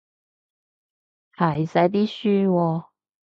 [1.37, 2.85] 齊晒啲書喎